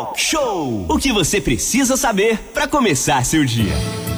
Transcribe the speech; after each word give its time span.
Talk 0.00 0.18
Show. 0.18 0.86
O 0.88 0.98
que 0.98 1.12
você 1.12 1.42
precisa 1.42 1.94
saber 1.94 2.38
para 2.54 2.66
começar 2.66 3.22
seu 3.22 3.44
dia. 3.44 3.74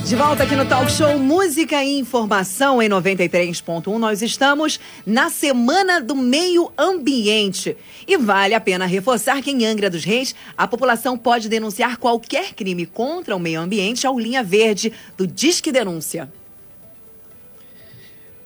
De 0.07 0.15
volta 0.15 0.45
aqui 0.45 0.55
no 0.55 0.65
Talk 0.65 0.89
Show 0.89 1.19
Música 1.19 1.83
e 1.83 1.99
Informação 1.99 2.81
em 2.81 2.89
93.1. 2.89 3.99
Nós 3.99 4.23
estamos 4.23 4.79
na 5.05 5.29
Semana 5.29 6.00
do 6.00 6.15
Meio 6.15 6.71
Ambiente. 6.79 7.76
E 8.07 8.16
vale 8.16 8.55
a 8.55 8.61
pena 8.61 8.87
reforçar 8.87 9.43
que 9.43 9.50
em 9.50 9.66
Angra 9.66 9.91
dos 9.91 10.05
Reis, 10.05 10.37
a 10.57 10.68
população 10.68 11.18
pode 11.18 11.48
denunciar 11.48 11.96
qualquer 11.96 12.54
crime 12.54 12.86
contra 12.86 13.34
o 13.34 13.40
meio 13.40 13.60
ambiente 13.60 14.06
ao 14.06 14.16
linha 14.16 14.44
verde 14.44 14.92
do 15.16 15.26
Disque 15.26 15.72
Denúncia. 15.72 16.30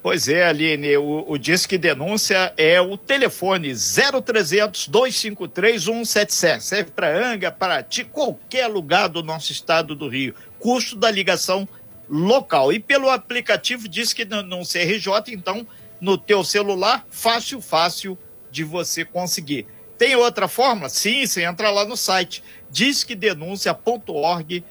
Pois 0.06 0.28
é, 0.28 0.46
Aline, 0.46 0.96
o, 0.98 1.24
o 1.26 1.36
Disque 1.36 1.76
Denúncia 1.76 2.54
é 2.56 2.80
o 2.80 2.96
telefone 2.96 3.74
0300 3.74 4.86
253 4.86 5.82
177. 5.82 6.62
Serve 6.62 6.92
para 6.92 7.32
Anga, 7.32 7.50
para 7.50 7.82
ti, 7.82 8.04
qualquer 8.04 8.68
lugar 8.68 9.08
do 9.08 9.20
nosso 9.20 9.50
estado 9.50 9.96
do 9.96 10.08
Rio. 10.08 10.32
Custo 10.60 10.94
da 10.94 11.10
ligação 11.10 11.68
local. 12.08 12.72
E 12.72 12.78
pelo 12.78 13.10
aplicativo 13.10 13.88
Disque 13.88 14.24
Denúncia 14.24 14.80
RJ, 14.80 15.34
então, 15.34 15.66
no 16.00 16.16
teu 16.16 16.44
celular, 16.44 17.04
fácil, 17.10 17.60
fácil 17.60 18.16
de 18.48 18.62
você 18.62 19.04
conseguir. 19.04 19.66
Tem 19.98 20.14
outra 20.14 20.46
forma? 20.46 20.88
Sim, 20.88 21.26
você 21.26 21.42
entra 21.42 21.68
lá 21.68 21.84
no 21.84 21.96
site 21.96 22.44
disquedenuncia.org.br. 22.70 24.62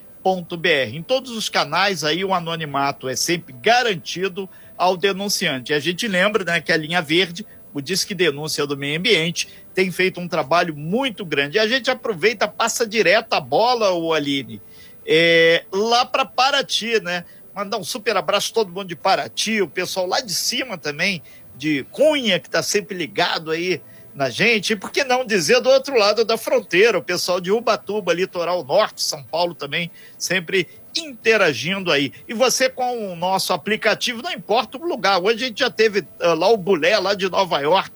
Em 0.93 1.03
todos 1.03 1.31
os 1.31 1.49
canais 1.49 2.05
aí 2.05 2.23
o 2.23 2.33
anonimato 2.33 3.09
é 3.09 3.17
sempre 3.17 3.53
garantido 3.53 4.49
ao 4.77 4.97
denunciante. 4.97 5.73
A 5.73 5.79
gente 5.79 6.07
lembra 6.07 6.43
né, 6.43 6.61
que 6.61 6.71
a 6.71 6.77
linha 6.77 7.01
verde, 7.01 7.45
o 7.73 7.81
Disque 7.81 8.13
Denúncia 8.13 8.65
do 8.65 8.77
Meio 8.77 8.97
Ambiente, 8.97 9.47
tem 9.73 9.91
feito 9.91 10.19
um 10.19 10.27
trabalho 10.27 10.75
muito 10.75 11.25
grande. 11.25 11.57
E 11.57 11.59
a 11.59 11.67
gente 11.67 11.91
aproveita, 11.91 12.47
passa 12.47 12.87
direto 12.87 13.33
a 13.33 13.39
bola, 13.39 13.91
o 13.91 14.13
Aline, 14.13 14.61
é, 15.05 15.63
lá 15.71 16.05
para 16.05 16.25
Paraty, 16.25 16.99
né? 17.01 17.25
Mandar 17.53 17.77
um 17.77 17.83
super 17.83 18.17
abraço 18.17 18.53
todo 18.53 18.71
mundo 18.71 18.87
de 18.87 18.95
Paraty, 18.95 19.61
o 19.61 19.67
pessoal 19.67 20.05
lá 20.05 20.19
de 20.19 20.33
cima 20.33 20.77
também, 20.77 21.21
de 21.55 21.85
Cunha, 21.91 22.39
que 22.39 22.47
está 22.47 22.61
sempre 22.61 22.97
ligado 22.97 23.51
aí 23.51 23.81
na 24.13 24.29
gente, 24.29 24.71
e 24.71 24.75
por 24.77 24.91
que 24.91 25.03
não 25.03 25.25
dizer 25.25 25.59
do 25.59 25.69
outro 25.69 25.97
lado 25.97 26.23
da 26.23 26.37
fronteira, 26.37 26.97
o 26.97 27.03
pessoal 27.03 27.41
de 27.41 27.51
Ubatuba, 27.51 28.13
litoral 28.13 28.63
norte, 28.63 29.01
São 29.01 29.21
Paulo 29.21 29.53
também, 29.53 29.91
sempre 30.17 30.67
interagindo 30.95 31.91
aí. 31.91 32.11
E 32.27 32.33
você 32.33 32.69
com 32.69 33.11
o 33.11 33.15
nosso 33.15 33.53
aplicativo, 33.53 34.21
não 34.21 34.31
importa 34.31 34.77
o 34.77 34.85
lugar. 34.87 35.21
Hoje 35.21 35.45
a 35.45 35.47
gente 35.47 35.59
já 35.59 35.69
teve 35.69 35.99
uh, 35.99 36.33
lá 36.35 36.49
o 36.49 36.57
Bulé, 36.57 36.97
lá 36.97 37.13
de 37.13 37.29
Nova 37.29 37.59
York, 37.59 37.91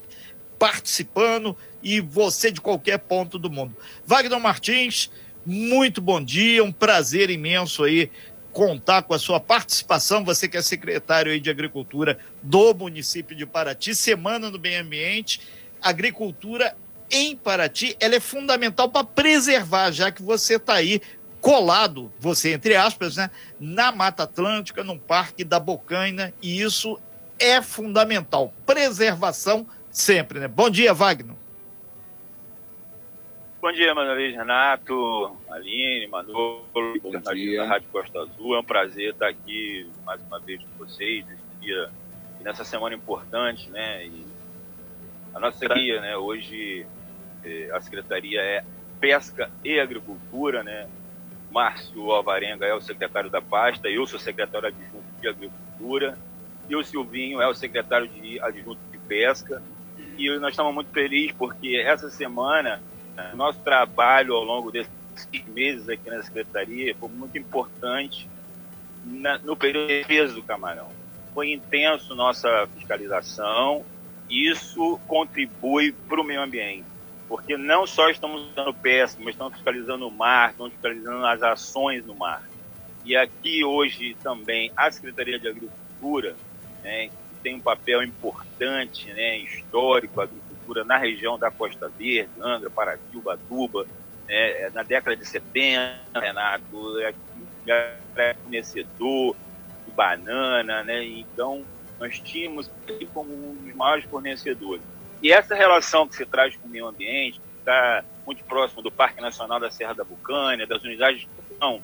participando, 0.58 1.56
e 1.82 2.02
você 2.02 2.52
de 2.52 2.60
qualquer 2.60 3.00
ponto 3.00 3.40
do 3.40 3.50
mundo. 3.50 3.76
Wagner 4.06 4.40
Martins, 4.40 5.10
muito 5.46 6.02
bom 6.02 6.22
dia, 6.22 6.64
um 6.64 6.72
prazer 6.72 7.30
imenso 7.30 7.84
aí 7.84 8.12
contar 8.52 9.04
com 9.04 9.14
a 9.14 9.20
sua 9.20 9.40
participação, 9.40 10.24
você 10.24 10.48
que 10.48 10.58
é 10.58 10.62
secretário 10.62 11.32
aí 11.32 11.40
de 11.40 11.50
Agricultura 11.50 12.18
do 12.42 12.74
município 12.74 13.36
de 13.36 13.46
Paraty, 13.46 13.96
Semana 13.96 14.52
do 14.52 14.60
Meio 14.60 14.82
Ambiente, 14.82 15.40
agricultura 15.82 16.76
em 17.12 17.36
Paraty, 17.36 17.96
ela 18.00 18.16
é 18.16 18.20
fundamental 18.20 18.90
para 18.90 19.04
preservar, 19.04 19.92
já 19.92 20.12
que 20.12 20.22
você 20.22 20.56
está 20.56 20.74
aí 20.76 21.02
colado, 21.42 22.12
você 22.20 22.54
entre 22.54 22.76
aspas, 22.76 23.18
né, 23.18 23.30
na 23.60 23.92
Mata 23.92 24.24
Atlântica, 24.24 24.84
no 24.84 24.98
Parque 24.98 25.44
da 25.44 25.60
Bocaina, 25.60 26.34
e 26.42 26.62
isso 26.62 27.00
é 27.40 27.62
fundamental. 27.62 28.54
Preservação 28.66 29.66
sempre, 29.90 30.40
né? 30.40 30.48
Bom 30.48 30.70
dia, 30.70 30.94
Wagner. 30.94 31.36
Bom 33.62 33.74
dia, 33.74 33.94
Manuel 33.94 34.16
Renato, 34.16 35.36
Aline, 35.50 36.08
Manu, 36.08 36.62
da 37.14 37.66
Rádio 37.66 37.90
Costa 37.92 38.20
Azul. 38.20 38.56
É 38.56 38.60
um 38.60 38.64
prazer 38.64 39.12
estar 39.12 39.28
aqui 39.28 39.86
mais 40.06 40.22
uma 40.22 40.40
vez 40.40 40.62
com 40.62 40.86
vocês 40.86 41.26
nesse 41.26 41.44
dia, 41.60 41.90
nessa 42.40 42.64
semana 42.64 42.96
importante, 42.96 43.70
né? 43.70 44.06
E 44.06 44.26
a 45.34 45.40
nossa 45.42 45.58
secretaria, 45.58 46.00
né? 46.00 46.16
Hoje 46.16 46.86
eh, 47.44 47.70
a 47.74 47.82
secretaria 47.82 48.40
é 48.42 48.64
Pesca 49.00 49.52
e 49.62 49.78
Agricultura, 49.78 50.64
né? 50.64 50.88
Márcio 51.50 52.12
Alvarenga 52.12 52.66
é 52.66 52.74
o 52.74 52.82
secretário 52.82 53.30
da 53.30 53.42
pasta, 53.42 53.90
eu 53.90 54.06
sou 54.06 54.20
secretário 54.20 54.68
adjunto 54.68 55.04
de 55.20 55.28
Agricultura, 55.28 56.18
e 56.70 56.76
o 56.76 56.84
Silvinho 56.84 57.42
é 57.42 57.48
o 57.48 57.54
secretário 57.54 58.08
de 58.08 58.40
adjunto 58.42 58.80
de 58.92 58.98
Pesca. 59.00 59.62
E 60.18 60.30
nós 60.38 60.52
estamos 60.52 60.74
muito 60.74 60.92
felizes 60.92 61.32
porque 61.32 61.82
essa 61.84 62.10
semana, 62.10 62.80
nosso 63.34 63.60
trabalho 63.62 64.36
ao 64.36 64.44
longo 64.44 64.72
desses 64.72 64.90
meses 65.48 65.90
aqui 65.90 66.10
na 66.10 66.22
Secretaria 66.22 66.96
foi 66.96 67.10
muito 67.10 67.38
importante 67.38 68.30
na, 69.04 69.40
no 69.40 69.56
período 69.56 69.88
de 69.88 70.00
defesa 70.02 70.34
do 70.34 70.44
camarão. 70.44 70.88
Foi 71.34 71.52
intenso 71.52 72.14
nossa 72.16 72.68
fiscalização, 72.76 73.84
isso 74.30 75.00
contribui 75.08 75.92
para 76.08 76.22
o 76.22 76.24
meio 76.24 76.42
ambiente 76.42 76.86
porque 77.30 77.56
não 77.56 77.86
só 77.86 78.10
estamos 78.10 78.42
usando 78.50 78.74
pesca, 78.74 79.22
mas 79.24 79.36
estamos 79.36 79.54
fiscalizando 79.54 80.08
o 80.08 80.12
mar, 80.12 80.50
estamos 80.50 80.74
fiscalizando 80.74 81.24
as 81.28 81.44
ações 81.44 82.04
no 82.04 82.16
mar. 82.16 82.42
E 83.06 83.16
aqui 83.16 83.64
hoje 83.64 84.18
também 84.24 84.72
a 84.76 84.90
Secretaria 84.90 85.40
de 85.40 85.48
Agricultura, 85.48 86.36
né, 86.84 87.10
que 87.10 87.14
tem 87.44 87.56
um 87.56 87.60
papel 87.60 88.02
importante, 88.02 89.14
né, 89.14 89.38
histórico, 89.38 90.20
a 90.20 90.24
agricultura 90.24 90.84
na 90.84 90.98
região 90.98 91.38
da 91.38 91.52
Costa 91.52 91.88
Verde, 91.88 92.32
Angra, 92.42 92.70
Paraty, 92.72 93.16
Ubatuba, 93.16 93.86
né, 94.28 94.72
na 94.72 94.82
década 94.82 95.16
de 95.16 95.26
70, 95.26 96.00
Renato, 96.16 97.00
é, 97.00 97.14
é 97.68 98.34
fornecedor 98.42 99.36
de 99.86 99.92
banana, 99.92 100.84
né, 100.84 101.04
então 101.06 101.64
nós 102.00 102.20
tínhamos 102.20 102.72
como 103.14 103.32
um 103.32 103.54
dos 103.54 103.76
maiores 103.76 104.06
fornecedores. 104.06 104.82
E 105.22 105.32
essa 105.32 105.54
relação 105.54 106.08
que 106.08 106.16
se 106.16 106.26
traz 106.26 106.56
com 106.56 106.68
o 106.68 106.72
meio 106.72 106.88
ambiente, 106.88 107.40
que 107.40 107.60
está 107.60 108.04
muito 108.26 108.44
próximo 108.44 108.82
do 108.82 108.92
Parque 108.92 109.22
Nacional 109.22 109.60
da 109.60 109.70
Serra 109.70 109.94
da 109.94 110.04
Bucânia, 110.04 110.66
das 110.66 110.84
unidades 110.84 111.22
de 111.22 111.28
produção, 111.28 111.82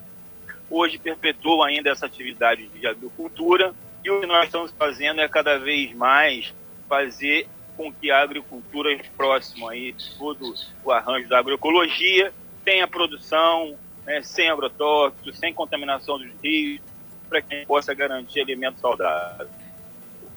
hoje 0.69 0.97
perpetua 0.97 1.67
ainda 1.67 1.89
essa 1.89 2.05
atividade 2.05 2.67
de 2.67 2.87
agricultura 2.87 3.73
e 4.03 4.09
o 4.09 4.19
que 4.19 4.27
nós 4.27 4.45
estamos 4.45 4.71
fazendo 4.71 5.19
é 5.19 5.27
cada 5.27 5.57
vez 5.57 5.93
mais 5.93 6.53
fazer 6.87 7.47
com 7.75 7.91
que 7.91 8.11
a 8.11 8.21
agricultura 8.21 8.95
próximo 9.17 9.67
aí 9.67 9.93
todo 10.17 10.53
o 10.83 10.91
arranjo 10.91 11.27
da 11.27 11.39
agroecologia 11.39 12.31
tenha 12.63 12.87
produção 12.87 13.75
né, 14.05 14.21
sem 14.21 14.49
agrotóxicos, 14.49 15.37
sem 15.37 15.53
contaminação 15.53 16.17
dos 16.17 16.29
rios, 16.41 16.81
para 17.27 17.41
que 17.41 17.53
a 17.53 17.57
gente 17.57 17.67
possa 17.67 17.93
garantir 17.93 18.41
alimentos 18.41 18.79
saudáveis. 18.79 19.64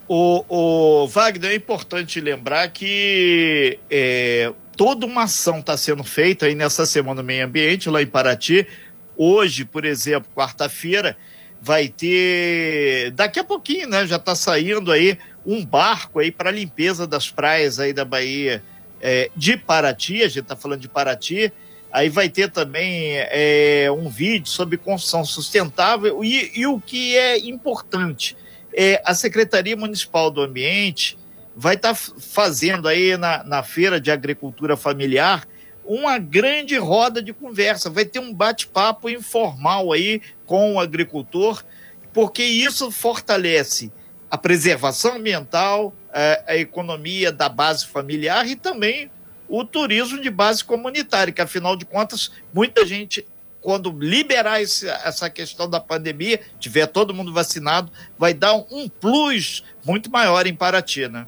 O, 0.09 0.45
o 0.49 1.07
Wagner, 1.07 1.51
é 1.51 1.55
importante 1.55 2.19
lembrar 2.19 2.69
que 2.69 3.79
é, 3.91 4.51
toda 4.75 5.05
uma 5.05 5.25
ação 5.25 5.59
está 5.59 5.77
sendo 5.77 6.03
feita 6.03 6.47
aí 6.47 6.55
nessa 6.55 6.87
Semana 6.87 7.21
do 7.21 7.27
Meio 7.27 7.45
Ambiente, 7.45 7.91
lá 7.91 8.01
em 8.01 8.07
Paraty. 8.07 8.67
Hoje, 9.15 9.67
por 9.67 9.85
exemplo, 9.85 10.31
quarta-feira, 10.35 11.15
vai 11.61 11.89
ter. 11.89 13.11
Daqui 13.11 13.39
a 13.39 13.45
pouquinho, 13.45 13.87
né? 13.87 14.07
Já 14.07 14.17
está 14.17 14.35
saindo 14.35 14.91
aí 14.91 15.19
um 15.45 15.63
barco 15.63 16.21
aí 16.21 16.33
para 16.33 16.51
limpeza 16.51 17.07
das 17.07 17.31
praias 17.31 17.79
aí 17.79 17.93
da 17.93 18.05
Bahia 18.05 18.63
é, 19.03 19.31
de 19.37 19.59
Paraty. 19.59 20.23
A 20.23 20.29
gente 20.29 20.41
está 20.41 20.57
falando 20.57 20.81
de 20.81 20.89
Paraty. 20.89 21.53
Aí 21.93 22.09
vai 22.09 22.31
ter 22.31 22.51
também 22.51 23.15
é, 23.17 23.89
um 23.91 24.09
vídeo 24.09 24.49
sobre 24.49 24.79
construção 24.79 25.23
sustentável 25.23 26.25
e, 26.25 26.51
e 26.55 26.67
o 26.67 26.81
que 26.81 27.15
é 27.17 27.39
importante 27.39 28.37
é, 28.81 29.03
a 29.05 29.13
Secretaria 29.13 29.77
Municipal 29.77 30.31
do 30.31 30.41
Ambiente 30.41 31.19
vai 31.57 31.75
estar 31.75 31.95
tá 31.95 32.01
fazendo 32.21 32.87
aí 32.87 33.17
na, 33.17 33.43
na 33.43 33.61
Feira 33.65 34.01
de 34.01 34.09
Agricultura 34.09 34.77
Familiar 34.77 35.49
uma 35.85 36.17
grande 36.17 36.79
roda 36.79 37.21
de 37.21 37.33
conversa. 37.33 37.91
Vai 37.91 38.05
ter 38.05 38.21
um 38.21 38.33
bate-papo 38.33 39.11
informal 39.11 39.91
aí 39.91 40.23
com 40.47 40.75
o 40.75 40.81
agricultor, 40.81 41.65
porque 42.13 42.45
isso 42.45 42.89
fortalece 42.93 43.91
a 44.31 44.39
preservação 44.39 45.17
ambiental, 45.17 45.93
é, 46.13 46.45
a 46.47 46.57
economia 46.57 47.33
da 47.33 47.49
base 47.49 47.85
familiar 47.85 48.47
e 48.47 48.55
também 48.55 49.11
o 49.49 49.65
turismo 49.65 50.21
de 50.21 50.31
base 50.31 50.63
comunitária, 50.63 51.33
que 51.33 51.43
afinal 51.43 51.75
de 51.75 51.85
contas 51.85 52.31
muita 52.55 52.87
gente 52.87 53.27
quando 53.69 53.91
liberar 53.91 54.63
esse, 54.63 54.89
essa 54.89 55.29
questão 55.29 55.69
da 55.69 55.79
pandemia, 55.79 56.41
tiver 56.59 56.87
todo 56.87 57.13
mundo 57.13 57.35
vacinado, 57.35 57.93
vai 58.17 58.33
dar 58.33 58.55
um 58.55 58.89
plus 58.89 59.63
muito 59.85 60.11
maior 60.11 60.47
em 60.47 60.55
Paraty, 60.55 61.07
né? 61.07 61.27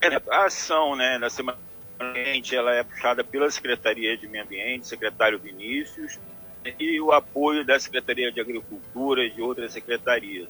É, 0.00 0.20
a 0.32 0.46
ação 0.46 0.96
né, 0.96 1.16
na 1.16 1.30
semana 1.30 1.56
ela 2.50 2.74
é 2.74 2.82
puxada 2.82 3.22
pela 3.22 3.48
Secretaria 3.52 4.16
de 4.16 4.26
Meio 4.26 4.42
Ambiente, 4.42 4.88
secretário 4.88 5.38
Vinícius, 5.38 6.18
e 6.80 7.00
o 7.00 7.12
apoio 7.12 7.64
da 7.64 7.78
Secretaria 7.78 8.32
de 8.32 8.40
Agricultura 8.40 9.24
e 9.24 9.30
de 9.30 9.40
outras 9.40 9.72
secretarias. 9.72 10.48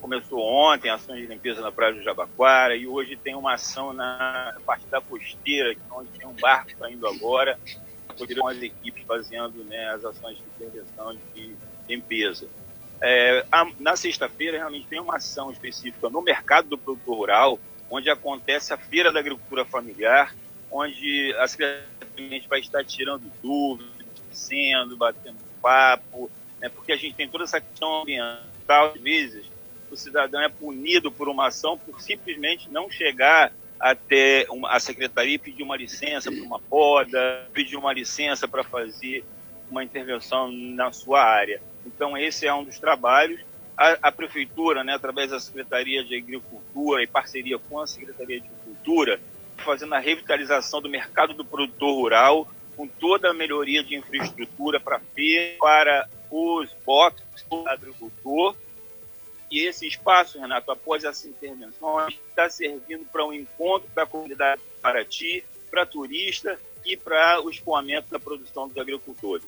Começou 0.00 0.40
ontem 0.40 0.88
a 0.88 0.94
ação 0.94 1.16
de 1.16 1.26
limpeza 1.26 1.60
na 1.60 1.72
Praia 1.72 1.94
do 1.94 2.00
Jabaquara 2.00 2.76
e 2.76 2.86
hoje 2.86 3.16
tem 3.16 3.34
uma 3.34 3.54
ação 3.54 3.92
na 3.92 4.56
parte 4.64 4.86
da 4.86 5.00
costeira, 5.00 5.74
onde 5.90 6.10
tem 6.10 6.28
um 6.28 6.34
barco 6.34 6.70
saindo 6.78 7.08
agora 7.08 7.58
com 8.14 8.48
as 8.48 8.62
equipes 8.62 9.04
fazendo 9.06 9.64
né, 9.64 9.90
as 9.90 10.04
ações 10.04 10.36
de 10.36 10.42
intervenção 10.42 11.16
de 11.34 11.54
limpeza. 11.88 12.46
É, 13.00 13.44
a, 13.50 13.66
na 13.78 13.96
sexta-feira, 13.96 14.58
realmente 14.58 14.86
tem 14.86 15.00
uma 15.00 15.16
ação 15.16 15.50
específica 15.50 16.08
no 16.08 16.22
mercado 16.22 16.68
do 16.68 16.78
produtor 16.78 17.16
rural, 17.16 17.58
onde 17.90 18.08
acontece 18.08 18.72
a 18.72 18.76
Feira 18.76 19.12
da 19.12 19.20
Agricultura 19.20 19.64
Familiar, 19.64 20.34
onde 20.70 21.34
a 21.38 21.46
Secretaria 21.46 22.42
vai 22.48 22.60
estar 22.60 22.84
tirando 22.84 23.30
dúvidas, 23.42 23.92
sendo, 24.30 24.96
batendo 24.96 25.36
papo, 25.60 26.30
né, 26.60 26.68
porque 26.68 26.92
a 26.92 26.96
gente 26.96 27.14
tem 27.14 27.28
toda 27.28 27.44
essa 27.44 27.60
questão 27.60 28.02
ambiental, 28.02 28.92
às 28.94 29.00
vezes 29.00 29.44
o 29.90 29.96
cidadão 29.96 30.42
é 30.42 30.48
punido 30.48 31.10
por 31.10 31.28
uma 31.28 31.48
ação 31.48 31.78
por 31.78 32.00
simplesmente 32.00 32.70
não 32.70 32.90
chegar 32.90 33.52
até 33.78 34.46
uma, 34.50 34.70
a 34.70 34.80
secretaria 34.80 35.38
pedir 35.38 35.62
uma 35.62 35.76
licença 35.76 36.30
para 36.30 36.42
uma 36.42 36.58
poda, 36.58 37.46
pedir 37.52 37.76
uma 37.76 37.92
licença 37.92 38.46
para 38.48 38.64
fazer 38.64 39.24
uma 39.70 39.82
intervenção 39.82 40.50
na 40.50 40.92
sua 40.92 41.22
área. 41.22 41.60
Então, 41.86 42.16
esse 42.16 42.46
é 42.46 42.54
um 42.54 42.64
dos 42.64 42.78
trabalhos. 42.78 43.40
A, 43.76 44.08
a, 44.08 44.12
prefeitura, 44.12 44.84
né, 44.84 44.94
através 44.94 45.30
da 45.30 45.40
Secretaria 45.40 46.04
de 46.04 46.16
Agricultura 46.16 47.02
e 47.02 47.06
parceria 47.06 47.58
com 47.58 47.80
a 47.80 47.86
Secretaria 47.86 48.40
de 48.40 48.46
Agricultura, 48.46 49.20
fazendo 49.56 49.94
a 49.94 49.98
revitalização 49.98 50.80
do 50.80 50.88
mercado 50.88 51.34
do 51.34 51.44
produtor 51.44 51.94
rural, 51.94 52.48
com 52.76 52.86
toda 52.86 53.30
a 53.30 53.34
melhoria 53.34 53.82
de 53.82 53.96
infraestrutura 53.96 54.80
para 54.80 55.00
para 55.58 56.08
os 56.30 56.68
boxes 56.84 57.44
do 57.48 57.68
agricultor. 57.68 58.56
E 59.54 59.60
esse 59.60 59.86
espaço, 59.86 60.36
Renato, 60.40 60.68
após 60.72 61.04
essa 61.04 61.28
intervenção, 61.28 62.08
está 62.08 62.50
servindo 62.50 63.04
para 63.04 63.24
um 63.24 63.32
encontro 63.32 63.88
da 63.94 64.04
comunidade 64.04 64.60
de 64.60 64.80
Paraty, 64.82 65.44
para 65.70 65.86
turista 65.86 66.58
e 66.84 66.96
para 66.96 67.40
o 67.40 67.48
escoamento 67.48 68.10
da 68.10 68.18
produção 68.18 68.66
dos 68.66 68.76
agricultores. 68.76 69.46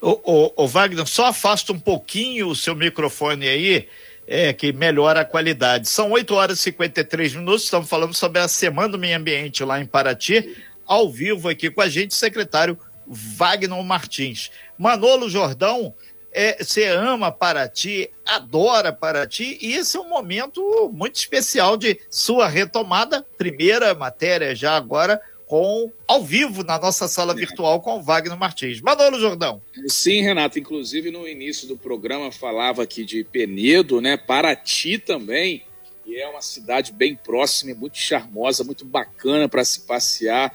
O, 0.00 0.68
Wagner, 0.68 1.04
só 1.08 1.26
afasta 1.26 1.72
um 1.72 1.80
pouquinho 1.80 2.46
o 2.46 2.54
seu 2.54 2.76
microfone 2.76 3.48
aí, 3.48 3.88
é, 4.28 4.52
que 4.52 4.72
melhora 4.72 5.22
a 5.22 5.24
qualidade. 5.24 5.88
São 5.88 6.12
8 6.12 6.32
horas 6.32 6.60
e 6.60 6.62
53 6.62 7.34
minutos, 7.34 7.64
estamos 7.64 7.88
falando 7.88 8.14
sobre 8.14 8.38
a 8.38 8.46
Semana 8.46 8.90
do 8.90 8.98
Meio 8.98 9.16
Ambiente 9.16 9.64
lá 9.64 9.80
em 9.80 9.86
Paraty, 9.86 10.56
ao 10.86 11.10
vivo 11.10 11.48
aqui 11.48 11.68
com 11.68 11.80
a 11.80 11.88
gente, 11.88 12.14
secretário 12.14 12.78
Wagner 13.04 13.82
Martins. 13.82 14.52
Manolo 14.78 15.28
Jordão, 15.28 15.92
é, 16.36 16.62
você 16.62 16.84
ama 16.84 17.32
Paraty, 17.32 18.10
adora 18.26 18.92
Paraty, 18.92 19.56
e 19.62 19.72
esse 19.72 19.96
é 19.96 20.00
um 20.00 20.08
momento 20.10 20.90
muito 20.92 21.14
especial 21.14 21.78
de 21.78 21.98
sua 22.10 22.46
retomada. 22.46 23.24
Primeira 23.38 23.94
matéria 23.94 24.54
já 24.54 24.76
agora 24.76 25.18
com 25.46 25.90
ao 26.06 26.22
vivo 26.22 26.62
na 26.62 26.78
nossa 26.78 27.08
sala 27.08 27.34
virtual 27.34 27.80
com 27.80 27.96
o 27.96 28.02
Wagner 28.02 28.36
Martins. 28.36 28.82
Manolo 28.82 29.18
Jordão. 29.18 29.62
Sim, 29.86 30.20
Renato, 30.20 30.58
inclusive 30.58 31.10
no 31.10 31.26
início 31.26 31.66
do 31.66 31.78
programa 31.78 32.30
falava 32.30 32.82
aqui 32.82 33.02
de 33.02 33.24
Penedo, 33.24 34.02
né? 34.02 34.18
Paraty 34.18 34.98
também, 34.98 35.62
e 36.04 36.16
é 36.20 36.28
uma 36.28 36.42
cidade 36.42 36.92
bem 36.92 37.16
próxima, 37.16 37.74
muito 37.74 37.96
charmosa, 37.96 38.62
muito 38.62 38.84
bacana 38.84 39.48
para 39.48 39.64
se 39.64 39.80
passear, 39.86 40.52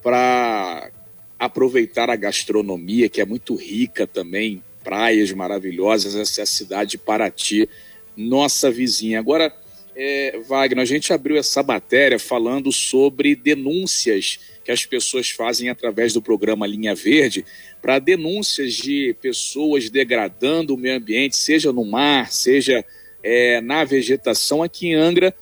para 0.00 0.92
aproveitar 1.40 2.08
a 2.08 2.14
gastronomia, 2.14 3.08
que 3.08 3.20
é 3.20 3.24
muito 3.24 3.56
rica 3.56 4.06
também, 4.06 4.62
praias 4.84 5.32
maravilhosas, 5.32 6.14
essa 6.14 6.42
é 6.42 6.46
cidade 6.46 6.92
de 6.92 6.98
Paraty, 6.98 7.68
nossa 8.14 8.70
vizinha. 8.70 9.18
Agora, 9.18 9.52
é, 9.96 10.38
Wagner, 10.46 10.82
a 10.82 10.84
gente 10.84 11.12
abriu 11.12 11.36
essa 11.36 11.62
matéria 11.62 12.18
falando 12.18 12.70
sobre 12.70 13.34
denúncias 13.34 14.38
que 14.64 14.70
as 14.70 14.84
pessoas 14.84 15.30
fazem 15.30 15.68
através 15.68 16.12
do 16.12 16.22
programa 16.22 16.66
Linha 16.66 16.94
Verde 16.94 17.44
para 17.80 17.98
denúncias 17.98 18.74
de 18.74 19.14
pessoas 19.20 19.90
degradando 19.90 20.74
o 20.74 20.78
meio 20.78 20.96
ambiente, 20.96 21.36
seja 21.36 21.72
no 21.72 21.84
mar, 21.84 22.32
seja 22.32 22.84
é, 23.22 23.60
na 23.60 23.84
vegetação. 23.84 24.62
Aqui 24.62 24.88
em 24.88 24.94
Angra 24.94 25.34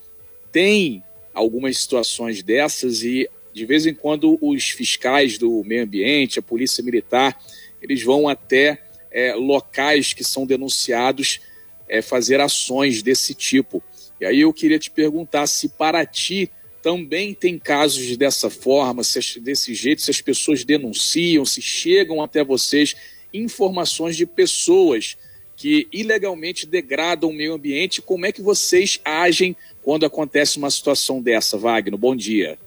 tem 0.50 1.02
algumas 1.32 1.78
situações 1.78 2.42
dessas 2.42 3.02
e 3.02 3.28
de 3.54 3.66
vez 3.66 3.86
em 3.86 3.94
quando 3.94 4.38
os 4.40 4.70
fiscais 4.70 5.38
do 5.38 5.62
meio 5.64 5.84
ambiente, 5.84 6.38
a 6.38 6.42
polícia 6.42 6.82
militar, 6.82 7.38
eles 7.82 8.02
vão 8.02 8.28
até 8.28 8.80
é, 9.12 9.34
locais 9.34 10.12
que 10.12 10.24
são 10.24 10.46
denunciados 10.46 11.40
é, 11.88 12.00
fazer 12.00 12.40
ações 12.40 13.02
desse 13.02 13.34
tipo. 13.34 13.82
E 14.20 14.24
aí 14.24 14.40
eu 14.40 14.52
queria 14.52 14.78
te 14.78 14.90
perguntar 14.90 15.46
se 15.46 15.68
para 15.68 16.04
ti 16.06 16.50
também 16.82 17.32
tem 17.32 17.58
casos 17.58 18.16
dessa 18.16 18.50
forma, 18.50 19.04
se, 19.04 19.38
desse 19.38 19.72
jeito, 19.74 20.02
se 20.02 20.10
as 20.10 20.20
pessoas 20.20 20.64
denunciam, 20.64 21.44
se 21.44 21.62
chegam 21.62 22.20
até 22.20 22.42
vocês 22.42 22.96
informações 23.32 24.16
de 24.16 24.26
pessoas 24.26 25.16
que 25.56 25.86
ilegalmente 25.92 26.66
degradam 26.66 27.30
o 27.30 27.32
meio 27.32 27.54
ambiente. 27.54 28.02
Como 28.02 28.26
é 28.26 28.32
que 28.32 28.42
vocês 28.42 29.00
agem 29.04 29.56
quando 29.82 30.04
acontece 30.04 30.58
uma 30.58 30.70
situação 30.70 31.22
dessa, 31.22 31.56
Wagner? 31.56 31.96
Bom 31.96 32.16
dia. 32.16 32.58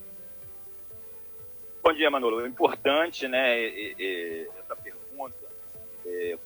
Bom 1.84 1.94
dia, 1.94 2.10
Manolo. 2.10 2.42
É 2.42 2.48
importante, 2.48 3.28
né, 3.28 3.68
essa 4.60 4.76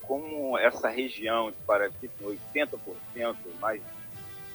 como 0.01 0.57
essa 0.57 0.89
região 0.89 1.51
de 1.51 1.57
Paraty 1.65 2.07
tem 2.07 2.39
80% 2.55 3.35
mais 3.59 3.81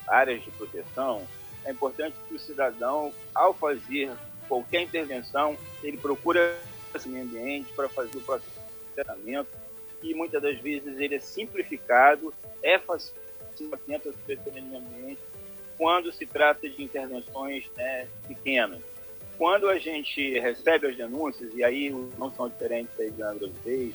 áreas 0.06 0.42
de 0.42 0.50
proteção, 0.52 1.26
é 1.64 1.70
importante 1.70 2.14
que 2.28 2.34
o 2.34 2.38
cidadão, 2.38 3.12
ao 3.34 3.54
fazer 3.54 4.10
qualquer 4.48 4.82
intervenção, 4.82 5.56
ele 5.82 5.96
procura 5.96 6.56
esse 6.94 7.08
meio 7.08 7.24
ambiente 7.24 7.72
para 7.72 7.88
fazer 7.88 8.16
o 8.18 8.20
processo 8.20 8.50
de 8.50 8.94
tratamento 8.94 9.48
e 10.02 10.14
muitas 10.14 10.42
das 10.42 10.58
vezes 10.58 10.98
ele 10.98 11.14
é 11.14 11.18
simplificado, 11.18 12.32
é 12.62 12.78
facilitado 12.78 14.14
o 14.46 14.52
meio 14.52 14.78
ambiente 14.78 15.20
quando 15.76 16.12
se 16.12 16.26
trata 16.26 16.68
de 16.68 16.82
intervenções 16.82 17.64
né, 17.76 18.06
pequenas. 18.28 18.80
Quando 19.36 19.68
a 19.68 19.78
gente 19.78 20.38
recebe 20.38 20.86
as 20.86 20.96
denúncias, 20.96 21.52
e 21.54 21.64
aí 21.64 21.90
não 22.16 22.30
são 22.32 22.48
diferentes 22.48 22.92
aí 23.00 23.10
de 23.10 23.22
Reis, 23.64 23.94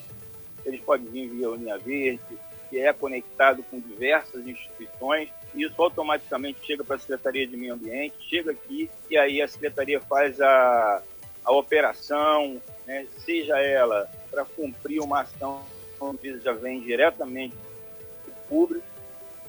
eles 0.65 0.81
podem 0.81 1.07
vir 1.07 1.29
via 1.29 1.47
linha 1.49 1.77
verde, 1.77 2.37
que 2.69 2.79
é 2.79 2.93
conectado 2.93 3.63
com 3.63 3.79
diversas 3.79 4.47
instituições, 4.47 5.29
isso 5.55 5.81
automaticamente 5.81 6.59
chega 6.63 6.83
para 6.83 6.95
a 6.95 6.99
Secretaria 6.99 7.47
de 7.47 7.57
Meio 7.57 7.73
Ambiente, 7.73 8.15
chega 8.29 8.51
aqui 8.51 8.89
e 9.09 9.17
aí 9.17 9.41
a 9.41 9.47
Secretaria 9.47 9.99
faz 9.99 10.39
a, 10.39 11.01
a 11.43 11.51
operação, 11.51 12.61
né, 12.85 13.07
seja 13.25 13.57
ela 13.57 14.09
para 14.29 14.45
cumprir 14.45 14.99
uma 15.01 15.21
ação 15.21 15.63
que 16.21 16.39
já 16.39 16.53
vem 16.53 16.79
diretamente 16.79 17.55
do 18.25 18.31
público, 18.47 18.85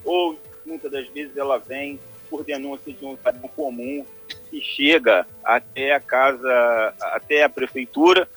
ou 0.04 0.38
muitas 0.64 0.90
das 0.90 1.06
vezes 1.08 1.36
ela 1.36 1.58
vem 1.58 2.00
por 2.28 2.44
denúncia 2.44 2.92
de 2.92 3.04
um 3.04 3.16
cidadão 3.16 3.48
comum 3.54 4.04
que 4.48 4.60
chega 4.60 5.26
até 5.44 5.92
a 5.92 6.00
casa, 6.00 6.94
até 7.00 7.42
a 7.42 7.48
prefeitura, 7.48 8.28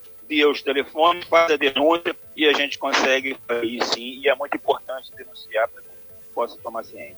os 0.45 0.61
telefones, 0.61 1.25
faz 1.25 1.51
a 1.51 1.57
denúncia 1.57 2.15
e 2.35 2.45
a 2.45 2.53
gente 2.53 2.77
consegue 2.77 3.35
ir 3.63 3.83
sim, 3.85 4.21
e 4.23 4.29
é 4.29 4.35
muito 4.35 4.55
importante 4.55 5.11
denunciar 5.15 5.67
para 5.67 5.81
que 5.81 5.89
possa 6.33 6.57
tomar 6.57 6.83
ciência. 6.83 7.17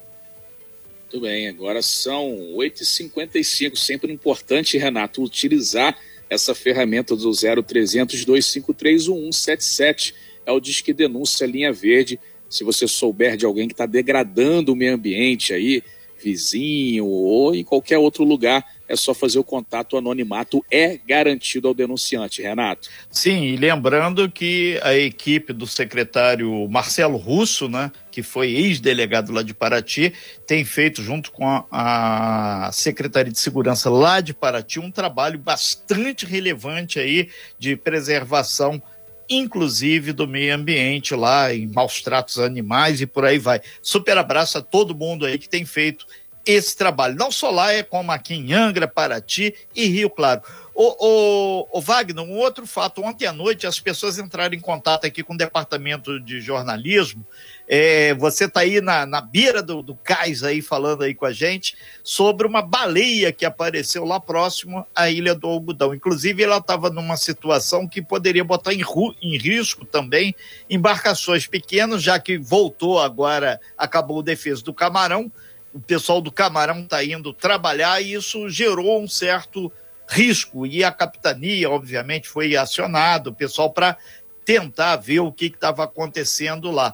Muito 1.02 1.22
bem, 1.22 1.48
agora 1.48 1.82
são 1.82 2.32
8h55, 2.58 3.76
sempre 3.76 4.12
importante, 4.12 4.78
Renato, 4.78 5.24
utilizar 5.24 5.98
essa 6.30 6.56
ferramenta 6.56 7.16
do 7.16 7.32
0300 7.32 8.26
253 8.26 9.08
1177, 9.08 10.16
é 10.46 10.52
o 10.52 10.60
Disque 10.60 10.92
Denúncia 10.92 11.46
Linha 11.46 11.72
Verde, 11.72 12.20
se 12.50 12.64
você 12.64 12.88
souber 12.88 13.38
de 13.38 13.46
alguém 13.46 13.68
que 13.68 13.74
está 13.74 13.86
degradando 13.86 14.74
o 14.74 14.76
meio 14.76 14.96
ambiente 14.96 15.54
aí, 15.54 15.84
vizinho 16.26 17.06
ou 17.06 17.54
em 17.54 17.64
qualquer 17.64 18.00
outro 18.00 18.24
lugar, 18.24 18.66
é 18.88 18.96
só 18.96 19.14
fazer 19.14 19.40
o 19.40 19.44
contato, 19.44 19.94
o 19.94 19.98
anonimato 19.98 20.64
é 20.72 21.00
garantido 21.08 21.68
ao 21.68 21.74
denunciante, 21.74 22.42
Renato. 22.42 22.90
Sim, 23.10 23.44
e 23.44 23.56
lembrando 23.56 24.30
que 24.30 24.80
a 24.84 24.96
equipe 24.96 25.54
do 25.54 25.68
secretário 25.68 26.68
Marcelo 26.70 27.18
Russo, 27.18 27.68
né, 27.68 27.92
que 28.12 28.22
foi 28.24 28.52
ex-delegado 28.52 29.32
lá 29.32 29.42
de 29.44 29.54
Paraty, 29.54 30.14
tem 30.48 30.64
feito 30.64 31.02
junto 31.02 31.32
com 31.32 31.48
a, 31.48 32.68
a 32.68 32.72
Secretaria 32.72 33.32
de 33.32 33.40
Segurança 33.40 33.90
lá 33.90 34.22
de 34.22 34.34
Paraty 34.34 34.80
um 34.80 34.92
trabalho 34.92 35.40
bastante 35.40 36.26
relevante 36.26 37.00
aí 37.00 37.30
de 37.58 37.76
preservação 37.76 38.82
inclusive 39.30 40.14
do 40.14 40.28
meio 40.28 40.56
ambiente 40.56 41.16
lá, 41.16 41.54
em 41.54 41.68
maus 41.68 42.02
tratos 42.02 42.40
animais 42.40 43.02
e 43.02 43.06
por 43.06 43.26
aí 43.26 43.38
vai. 43.38 43.62
Super 43.82 44.18
abraço 44.18 44.58
a 44.58 44.62
todo 44.62 44.96
mundo 44.96 45.26
aí 45.26 45.38
que 45.38 45.50
tem 45.50 45.66
feito 45.66 46.06
esse 46.46 46.78
trabalho, 46.78 47.16
não 47.16 47.32
só 47.32 47.50
lá, 47.50 47.74
é 47.74 47.82
como 47.82 48.12
aqui 48.12 48.36
em 48.36 48.54
Angra, 48.54 48.88
Paraty 48.88 49.56
e 49.76 49.88
Rio 49.88 50.10
Claro. 50.10 50.42
O, 50.76 51.08
o, 51.08 51.68
o, 51.72 51.82
Wagner, 51.82 52.24
um 52.24 52.38
outro 52.38 52.68
fato, 52.68 53.02
ontem 53.02 53.26
à 53.26 53.32
noite 53.32 53.66
as 53.66 53.80
pessoas 53.80 54.20
entraram 54.20 54.54
em 54.54 54.60
contato 54.60 55.06
aqui 55.06 55.24
com 55.24 55.34
o 55.34 55.38
departamento 55.38 56.20
de 56.20 56.42
jornalismo 56.42 57.26
é, 57.68 58.14
você 58.14 58.46
está 58.46 58.60
aí 58.60 58.80
na, 58.80 59.06
na 59.06 59.22
beira 59.22 59.62
do, 59.62 59.82
do 59.82 59.96
cais 59.96 60.44
aí 60.44 60.62
falando 60.62 61.04
aí 61.04 61.16
com 61.16 61.26
a 61.26 61.32
gente 61.32 61.76
sobre 62.04 62.46
uma 62.46 62.62
baleia 62.62 63.32
que 63.32 63.46
apareceu 63.46 64.06
lá 64.06 64.20
próximo 64.20 64.86
à 64.94 65.10
Ilha 65.10 65.34
do 65.34 65.48
Algodão. 65.48 65.94
Inclusive, 65.94 66.44
ela 66.44 66.58
estava 66.58 66.90
numa 66.90 67.18
situação 67.18 67.88
que 67.88 68.02
poderia 68.02 68.44
botar 68.44 68.74
em, 68.74 68.84
em 69.22 69.38
risco 69.38 69.84
também 69.84 70.36
embarcações 70.70 71.48
pequenas, 71.48 72.04
já 72.04 72.20
que 72.20 72.38
voltou 72.38 73.00
agora, 73.00 73.60
acabou 73.78 74.20
o 74.20 74.24
defesa 74.24 74.64
do 74.64 74.74
Camarão. 74.74 75.32
O 75.74 75.80
pessoal 75.80 76.22
do 76.22 76.32
Camarão 76.32 76.82
está 76.82 77.04
indo 77.04 77.34
trabalhar 77.34 78.00
e 78.00 78.14
isso 78.14 78.48
gerou 78.48 79.02
um 79.02 79.08
certo 79.08 79.72
risco. 80.08 80.68
E 80.68 80.84
a 80.84 80.92
capitania, 80.92 81.70
obviamente, 81.70 82.30
foi 82.30 82.56
acionado, 82.56 83.32
o 83.32 83.36
pessoal 83.36 83.72
para 83.72 83.98
tentar 84.46 84.96
ver 84.98 85.22
o 85.22 85.32
que 85.32 85.48
estava 85.48 85.84
acontecendo 85.84 86.70
lá 86.70 86.94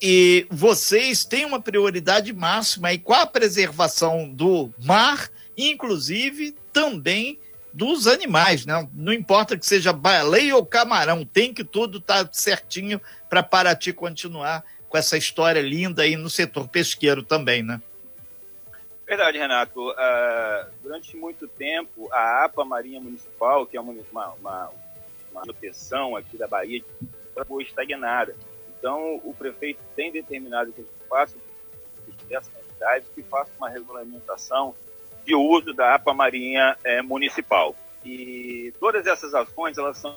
e 0.00 0.46
vocês 0.50 1.24
têm 1.24 1.44
uma 1.44 1.60
prioridade 1.60 2.32
máxima 2.32 2.88
aí 2.88 2.98
com 2.98 3.12
a 3.12 3.26
preservação 3.26 4.28
do 4.28 4.72
mar, 4.82 5.30
inclusive 5.56 6.54
também 6.72 7.38
dos 7.72 8.06
animais, 8.06 8.64
né? 8.64 8.88
Não 8.94 9.12
importa 9.12 9.56
que 9.56 9.66
seja 9.66 9.92
baleia 9.92 10.56
ou 10.56 10.64
camarão, 10.64 11.24
tem 11.24 11.52
que 11.52 11.62
tudo 11.62 11.98
estar 11.98 12.24
tá 12.24 12.30
certinho 12.32 13.00
para 13.28 13.42
Paraty 13.42 13.92
continuar 13.92 14.64
com 14.88 14.98
essa 14.98 15.16
história 15.16 15.60
linda 15.60 16.02
aí 16.02 16.16
no 16.16 16.30
setor 16.30 16.66
pesqueiro 16.66 17.22
também, 17.22 17.62
né? 17.62 17.80
Verdade, 19.06 19.38
Renato. 19.38 19.90
Uh, 19.90 20.70
durante 20.82 21.16
muito 21.16 21.46
tempo, 21.46 22.08
a 22.12 22.44
APA 22.44 22.64
Marinha 22.64 23.00
Municipal, 23.00 23.66
que 23.66 23.76
é 23.76 23.80
uma, 23.80 23.92
uma, 23.92 24.28
uma, 24.34 24.70
uma 25.32 26.18
aqui 26.18 26.36
da 26.36 26.46
Bahia, 26.46 26.82
foi 27.46 27.64
estagnada. 27.64 28.34
Então, 28.80 29.20
o 29.22 29.34
prefeito 29.34 29.78
tem 29.94 30.10
determinado 30.10 30.72
que 30.72 30.80
a 30.80 30.84
gente 30.84 31.08
faça 31.08 31.36
essa 32.30 32.50
quantidade, 32.50 33.04
que 33.14 33.22
faça 33.22 33.50
uma 33.58 33.68
regulamentação 33.68 34.74
de 35.24 35.34
uso 35.34 35.74
da 35.74 35.94
APA 35.94 36.14
Marinha 36.14 36.76
é, 36.82 37.02
Municipal. 37.02 37.76
E 38.04 38.72
todas 38.80 39.06
essas 39.06 39.34
ações, 39.34 39.76
elas 39.76 39.98
são, 39.98 40.16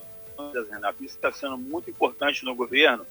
Renato, 0.71 1.03
isso 1.03 1.15
está 1.15 1.31
sendo 1.31 1.57
muito 1.57 1.89
importante 1.89 2.45
no 2.45 2.55
governo, 2.55 3.05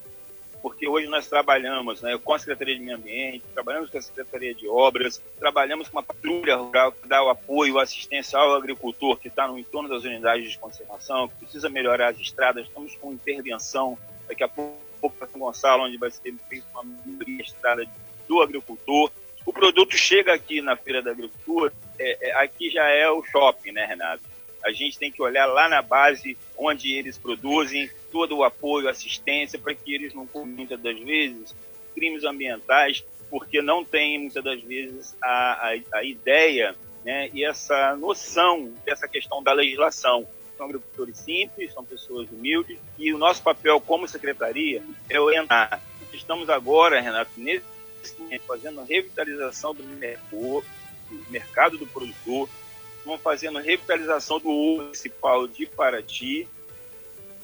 porque 0.62 0.88
hoje 0.88 1.06
nós 1.08 1.28
trabalhamos 1.28 2.00
né, 2.00 2.16
com 2.16 2.32
a 2.32 2.38
Secretaria 2.38 2.76
de 2.76 2.80
Meio 2.80 2.96
Ambiente, 2.96 3.44
trabalhamos 3.52 3.90
com 3.90 3.98
a 3.98 4.02
Secretaria 4.02 4.54
de 4.54 4.66
Obras, 4.66 5.20
trabalhamos 5.38 5.88
com 5.88 5.98
uma 5.98 6.02
patrulha 6.02 6.56
rural 6.56 6.92
que 6.92 7.06
dá 7.06 7.22
o 7.22 7.28
apoio, 7.28 7.78
assistência 7.78 8.38
ao 8.38 8.54
agricultor 8.54 9.18
que 9.18 9.28
está 9.28 9.46
no 9.46 9.58
entorno 9.58 9.88
das 9.88 10.04
unidades 10.04 10.50
de 10.50 10.58
conservação, 10.58 11.28
que 11.28 11.34
precisa 11.34 11.68
melhorar 11.68 12.08
as 12.08 12.18
estradas, 12.18 12.66
estamos 12.66 12.94
com 12.96 13.12
intervenção, 13.12 13.98
daqui 14.26 14.42
a 14.42 14.48
pouco 14.48 14.91
pouco 15.02 15.16
para 15.16 15.26
São 15.26 15.40
Gonçalo, 15.40 15.82
onde 15.82 15.98
vai 15.98 16.10
ser 16.12 16.32
feita 16.48 16.66
uma 16.72 16.84
melhoria 17.04 17.42
estrada 17.42 17.84
do 18.28 18.40
agricultor. 18.40 19.10
O 19.44 19.52
produto 19.52 19.96
chega 19.96 20.32
aqui 20.32 20.62
na 20.62 20.76
Feira 20.76 21.02
da 21.02 21.10
Agricultura, 21.10 21.72
é, 21.98 22.28
é, 22.30 22.32
aqui 22.36 22.70
já 22.70 22.88
é 22.88 23.10
o 23.10 23.24
shopping, 23.24 23.72
né, 23.72 23.84
Renato? 23.84 24.22
A 24.64 24.70
gente 24.70 24.96
tem 24.96 25.10
que 25.10 25.20
olhar 25.20 25.46
lá 25.46 25.68
na 25.68 25.82
base 25.82 26.38
onde 26.56 26.92
eles 26.94 27.18
produzem, 27.18 27.90
todo 28.12 28.36
o 28.36 28.44
apoio, 28.44 28.88
assistência, 28.88 29.58
para 29.58 29.74
que 29.74 29.92
eles 29.92 30.14
não 30.14 30.24
cometam, 30.24 30.56
muitas 30.56 30.80
das 30.80 30.98
vezes, 31.00 31.52
crimes 31.96 32.22
ambientais, 32.22 33.04
porque 33.28 33.60
não 33.60 33.84
tem, 33.84 34.20
muitas 34.20 34.44
das 34.44 34.62
vezes, 34.62 35.16
a, 35.20 35.70
a, 35.70 35.98
a 35.98 36.04
ideia 36.04 36.76
né, 37.04 37.28
e 37.34 37.44
essa 37.44 37.96
noção 37.96 38.72
dessa 38.84 39.08
questão 39.08 39.42
da 39.42 39.52
legislação 39.52 40.24
são 40.62 40.66
agricultores 40.66 41.16
simples, 41.18 41.72
são 41.72 41.84
pessoas 41.84 42.30
humildes, 42.30 42.78
e 42.96 43.12
o 43.12 43.18
nosso 43.18 43.42
papel 43.42 43.80
como 43.80 44.06
secretaria 44.06 44.82
é 45.10 45.18
orientar. 45.18 45.82
Estamos 46.12 46.48
agora, 46.48 47.00
Renato, 47.00 47.32
nesse 47.36 47.64
momento, 48.18 48.42
fazendo 48.46 48.84
revitalização 48.84 49.74
do 49.74 49.82
mercado, 51.30 51.78
do 51.78 51.86
produtor, 51.86 52.48
estamos 52.98 53.20
fazendo 53.20 53.58
revitalização 53.58 54.38
do 54.38 54.50
municipal 54.50 55.48
de 55.48 55.66
Paraty, 55.66 56.46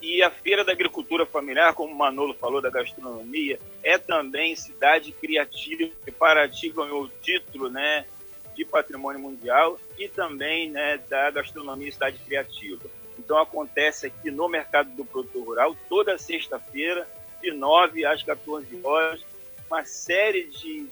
e 0.00 0.22
a 0.22 0.30
Feira 0.30 0.64
da 0.64 0.70
Agricultura 0.70 1.26
Familiar, 1.26 1.75
como 1.75 1.92
o 1.92 1.96
Manolo 1.96 2.32
falou, 2.34 2.62
da 2.62 2.70
gastronomia, 2.70 3.58
é 3.82 3.98
também 3.98 4.54
cidade 4.54 5.10
criativa. 5.10 5.90
Paraty 6.16 6.68
ganhou 6.68 7.02
o 7.02 7.08
título 7.20 7.68
né, 7.68 8.06
de 8.54 8.64
patrimônio 8.64 9.20
mundial 9.20 9.76
e 9.98 10.08
também 10.08 10.70
né, 10.70 11.00
da 11.08 11.32
gastronomia 11.32 11.90
cidade 11.90 12.18
criativa. 12.25 12.88
Então 13.28 13.37
acontece 13.37 14.06
aqui 14.06 14.30
no 14.30 14.49
mercado 14.49 14.88
do 14.92 15.04
produtor 15.04 15.44
rural 15.44 15.76
toda 15.87 16.16
sexta-feira, 16.16 17.06
de 17.42 17.50
9 17.50 18.06
às 18.06 18.23
14 18.23 18.80
horas, 18.82 19.20
uma 19.70 19.85
série 19.85 20.44
de, 20.44 20.87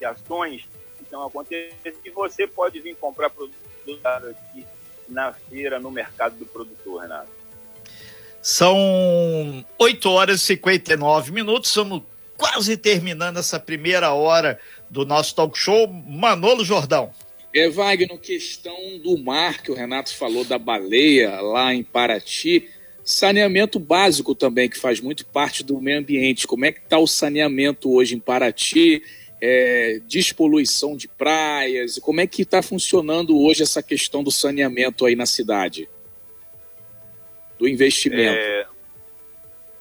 de, 0.00 0.04
ações. 0.04 0.64
Então 1.00 1.24
acontece 1.24 1.94
e 2.04 2.10
você 2.10 2.44
pode 2.44 2.80
vir 2.80 2.96
comprar 2.96 3.30
produtos 3.30 3.56
aqui 4.04 4.66
na 5.08 5.32
feira, 5.32 5.78
no 5.78 5.92
mercado 5.92 6.36
do 6.36 6.44
produtor, 6.44 7.02
Renato. 7.02 7.30
São 8.42 9.64
8 9.78 10.10
horas 10.10 10.40
e 10.40 10.46
59 10.46 11.30
minutos, 11.30 11.70
estamos 11.70 12.02
quase 12.36 12.76
terminando 12.76 13.36
essa 13.36 13.60
primeira 13.60 14.12
hora 14.12 14.58
do 14.90 15.06
nosso 15.06 15.36
talk 15.36 15.56
show. 15.56 15.86
Manolo 15.86 16.64
Jordão. 16.64 17.12
É, 17.54 17.68
Wagner, 17.68 18.18
questão 18.18 18.98
do 18.98 19.16
mar, 19.16 19.62
que 19.62 19.70
o 19.70 19.74
Renato 19.74 20.12
falou 20.16 20.44
da 20.44 20.58
baleia 20.58 21.40
lá 21.40 21.72
em 21.72 21.84
Paraty, 21.84 22.68
saneamento 23.04 23.78
básico 23.78 24.34
também, 24.34 24.68
que 24.68 24.76
faz 24.76 25.00
muito 25.00 25.24
parte 25.24 25.62
do 25.62 25.80
meio 25.80 26.00
ambiente. 26.00 26.48
Como 26.48 26.64
é 26.64 26.72
que 26.72 26.80
está 26.80 26.98
o 26.98 27.06
saneamento 27.06 27.94
hoje 27.94 28.16
em 28.16 28.18
Paraty? 28.18 29.04
É, 29.40 30.00
despoluição 30.04 30.96
de 30.96 31.06
praias, 31.06 31.98
como 31.98 32.20
é 32.20 32.26
que 32.26 32.42
está 32.42 32.62
funcionando 32.62 33.38
hoje 33.38 33.62
essa 33.62 33.82
questão 33.82 34.24
do 34.24 34.32
saneamento 34.32 35.06
aí 35.06 35.14
na 35.14 35.26
cidade? 35.26 35.88
Do 37.56 37.68
investimento. 37.68 38.36
É, 38.36 38.66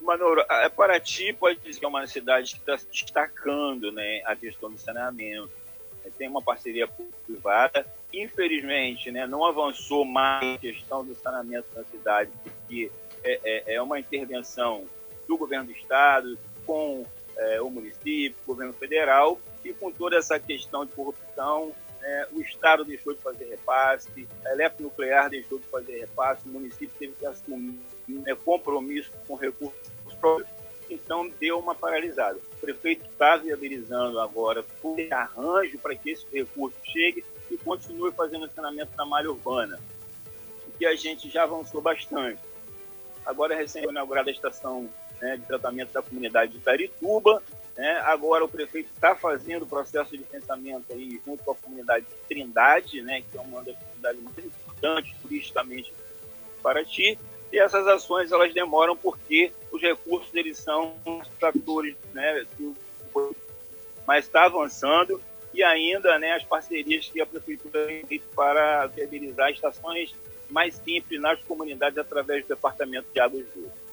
Manoro, 0.01 0.43
Paraty 0.75 1.33
pode 1.33 1.59
dizer 1.61 1.79
que 1.79 1.85
é 1.85 1.87
uma 1.87 2.05
cidade 2.05 2.53
que 2.53 2.59
está 2.59 2.77
se 2.77 2.85
destacando 2.91 3.91
né, 3.91 4.21
a 4.25 4.35
questão 4.35 4.69
do 4.69 4.77
saneamento 4.77 5.62
tem 6.11 6.27
uma 6.27 6.41
parceria 6.41 6.87
privada. 7.25 7.85
Infelizmente, 8.13 9.11
né, 9.11 9.25
não 9.25 9.45
avançou 9.45 10.05
mais 10.05 10.55
a 10.55 10.57
questão 10.57 11.03
do 11.03 11.15
saneamento 11.15 11.67
na 11.75 11.83
cidade, 11.85 12.31
porque 12.43 12.91
é, 13.23 13.39
é, 13.43 13.75
é 13.75 13.81
uma 13.81 13.99
intervenção 13.99 14.85
do 15.27 15.37
governo 15.37 15.67
do 15.67 15.71
estado 15.71 16.37
com 16.65 17.05
é, 17.35 17.61
o 17.61 17.69
município, 17.69 18.35
governo 18.45 18.73
federal, 18.73 19.39
e 19.63 19.73
com 19.73 19.91
toda 19.91 20.17
essa 20.17 20.39
questão 20.39 20.85
de 20.85 20.91
corrupção, 20.91 21.71
né, 22.01 22.27
o 22.33 22.41
Estado 22.41 22.83
deixou 22.83 23.13
de 23.13 23.21
fazer 23.21 23.45
repasse, 23.45 24.27
a 24.45 24.51
Eletronuclear 24.51 25.29
deixou 25.29 25.57
de 25.57 25.65
fazer 25.67 25.99
repasse, 25.99 26.47
o 26.47 26.51
município 26.51 26.91
teve 26.99 27.13
que 27.13 27.25
assumir 27.25 27.79
né, 28.07 28.35
compromisso 28.35 29.09
com 29.25 29.35
recursos 29.35 29.73
próprios 30.19 30.49
então 30.93 31.29
deu 31.39 31.59
uma 31.59 31.75
paralisada. 31.75 32.37
O 32.37 32.61
prefeito 32.61 33.05
está 33.05 33.37
viabilizando 33.37 34.19
agora 34.19 34.63
o 34.81 34.95
arranjo 35.11 35.77
para 35.79 35.95
que 35.95 36.11
esse 36.11 36.25
recurso 36.31 36.77
chegue 36.83 37.23
e 37.49 37.57
continue 37.57 38.11
fazendo 38.11 38.45
o 38.45 38.49
saneamento 38.49 38.95
da 38.95 39.05
malha 39.05 39.29
urbana, 39.29 39.79
que 40.77 40.85
a 40.85 40.95
gente 40.95 41.29
já 41.29 41.43
avançou 41.43 41.81
bastante. 41.81 42.39
Agora, 43.25 43.55
recém-inaugurada 43.55 44.29
a 44.29 44.33
estação 44.33 44.89
né, 45.21 45.37
de 45.37 45.45
tratamento 45.45 45.93
da 45.93 46.01
comunidade 46.01 46.53
de 46.53 46.59
Tarituba, 46.59 47.41
né, 47.77 47.99
agora 48.05 48.43
o 48.43 48.49
prefeito 48.49 48.91
está 48.93 49.15
fazendo 49.15 49.63
o 49.63 49.67
processo 49.67 50.11
de 50.11 50.17
licenciamento 50.17 50.91
aí 50.91 51.19
junto 51.25 51.43
com 51.43 51.51
a 51.51 51.55
comunidade 51.55 52.05
de 52.05 52.27
Trindade, 52.27 53.01
né, 53.01 53.21
que 53.21 53.37
é 53.37 53.41
uma 53.41 53.63
das 53.63 53.75
comunidades 53.77 54.23
mais 54.23 54.37
importantes 54.37 55.15
turisticamente 55.21 55.93
para 56.61 56.83
ti, 56.83 57.17
e 57.53 57.59
essas 57.59 57.85
ações 57.87 58.31
elas 58.31 58.51
demoram 58.51 58.97
porque 58.97 59.51
os 59.71 59.79
recursos 59.79 60.33
eles 60.33 60.57
são 60.57 60.95
fatores, 61.39 61.95
né, 62.11 62.43
mas 64.07 64.25
está 64.25 64.45
avançando 64.45 65.21
e 65.53 65.61
ainda, 65.63 66.17
né, 66.17 66.33
as 66.33 66.43
parcerias 66.43 67.07
que 67.07 67.21
a 67.21 67.25
prefeitura 67.27 67.85
tem 67.85 68.03
feito 68.07 68.25
para 68.35 68.87
viabilizar 68.87 69.51
estações 69.51 70.15
mais 70.49 70.73
simples 70.83 71.21
nas 71.21 71.43
comunidades 71.43 71.99
através 71.99 72.43
do 72.43 72.47
departamento 72.47 73.05
de 73.13 73.19
águas 73.19 73.45
doces. 73.55 73.83